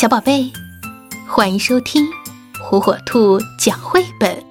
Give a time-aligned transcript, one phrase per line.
[0.00, 0.50] 小宝贝，
[1.28, 2.08] 欢迎收听
[2.58, 4.42] 火火兔讲绘本。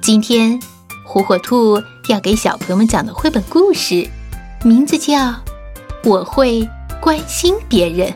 [0.00, 0.58] 今天，
[1.04, 4.08] 火火兔要给小朋友们讲的绘本故事，
[4.64, 5.12] 名字叫
[6.06, 6.66] 《我会
[6.98, 8.08] 关心别人》。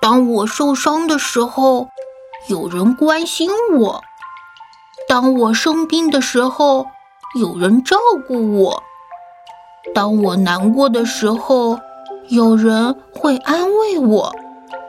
[0.00, 1.86] 当我受伤的时候，
[2.48, 4.00] 有人关心我；
[5.06, 6.88] 当我生病的时候，
[7.38, 7.96] 有人照
[8.26, 8.82] 顾我。
[9.94, 11.78] 当我难过的时候，
[12.28, 14.34] 有人会安慰我，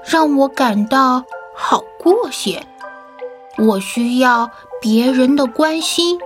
[0.06, 1.24] 让我感到
[1.56, 2.64] 好过些。
[3.58, 4.50] 我需要
[4.82, 6.20] 别人的关心，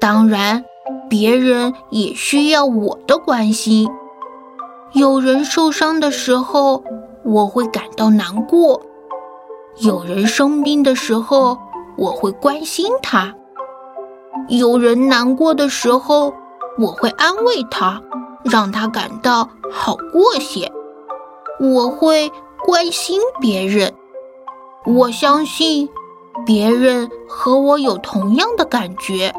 [0.00, 0.64] 当然，
[1.08, 3.88] 别人也需要我的关心。
[4.92, 6.82] 有人受伤的时候，
[7.24, 8.80] 我会感到难过；
[9.78, 11.58] 有人生病的时候，
[11.96, 13.34] 我会关心他；
[14.48, 16.32] 有人难过的时候，
[16.78, 18.02] 我会安慰他，
[18.44, 20.72] 让他感到好过些。
[21.60, 22.30] 我会
[22.64, 23.92] 关心别人，
[24.86, 25.88] 我相信
[26.46, 29.34] 别人和我有同样的感觉。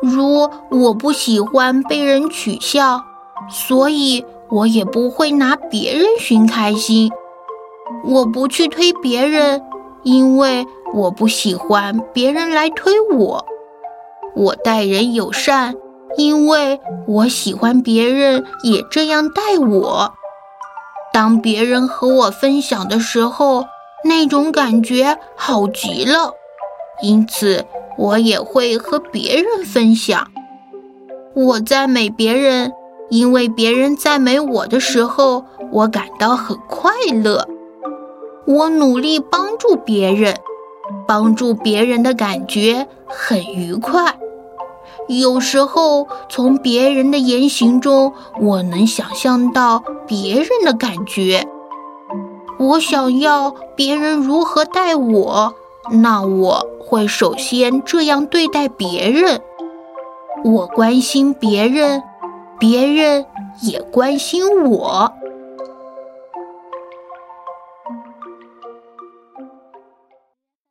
[0.00, 3.02] 如我不喜欢被人取笑，
[3.50, 7.10] 所以我也不会拿别人寻开心。
[8.04, 9.62] 我不去推别人，
[10.02, 13.44] 因为我不喜欢别人来推我。
[14.34, 15.74] 我待人友善。
[16.16, 20.12] 因为我喜欢别人也这样待我，
[21.12, 23.66] 当别人和我分享的时候，
[24.04, 26.32] 那种感觉好极了。
[27.02, 27.64] 因此，
[27.98, 30.28] 我也会和别人分享。
[31.34, 32.72] 我赞美别人，
[33.08, 36.92] 因为别人赞美我的时候，我感到很快
[37.24, 37.48] 乐。
[38.46, 40.36] 我努力帮助别人，
[41.06, 44.16] 帮助别人的感觉很愉快。
[45.08, 51.46] 有时候，从别人的言行中，我能想象到别人的感觉。
[52.58, 55.54] 我想要别人如何待我，
[55.90, 59.42] 那我会首先这样对待别人。
[60.44, 62.02] 我关心别人，
[62.58, 63.26] 别人
[63.62, 65.12] 也关心我。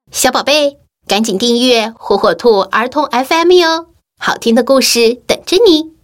[0.09, 0.78] 小宝贝，
[1.08, 3.91] 赶紧订阅火火兔儿童 FM 哟！
[4.24, 6.00] 好听的故事等着你。